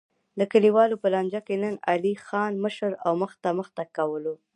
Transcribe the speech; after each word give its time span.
د 0.39 0.41
کلیوالو 0.53 1.01
په 1.03 1.07
لانجه 1.13 1.41
کې 1.47 1.55
نن 1.63 1.75
علی 1.91 2.13
ځان 2.27 2.53
مشر 2.63 2.91
او 3.05 3.11
مخته 3.23 3.49
مخته 3.59 3.83
کولو. 3.97 4.35